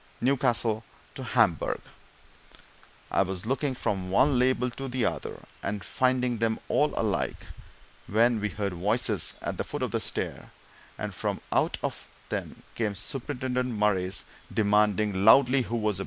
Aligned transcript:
Newcastle 0.19 0.83
to 1.13 1.21
Hamburg_. 1.21 1.79
I 3.11 3.21
was 3.21 3.45
looking 3.45 3.75
from 3.75 4.09
one 4.09 4.39
label 4.39 4.71
to 4.71 4.87
the 4.87 5.05
other 5.05 5.43
and 5.61 5.83
finding 5.83 6.39
them 6.39 6.59
all 6.69 6.91
alike, 6.99 7.45
when 8.07 8.39
we 8.39 8.49
heard 8.49 8.73
voices 8.73 9.35
at 9.43 9.57
the 9.57 9.63
foot 9.63 9.83
of 9.83 9.91
the 9.91 9.99
stair, 9.99 10.49
and 10.97 11.13
from 11.13 11.39
out 11.51 11.77
of 11.83 12.07
them 12.29 12.63
came 12.73 12.95
Superintendent 12.95 13.75
Murray's, 13.75 14.25
demanding 14.51 15.23
loudly 15.23 15.61
who 15.61 15.75
was 15.77 15.99
above. 15.99 15.99